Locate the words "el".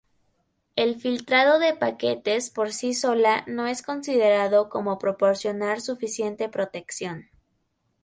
0.75-0.95